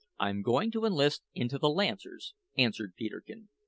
"I'm 0.19 0.41
going 0.41 0.71
to 0.71 0.85
enlist 0.85 1.21
into 1.35 1.59
the 1.59 1.69
Lancers," 1.69 2.33
answered 2.57 2.95
Peterkin. 2.97 3.49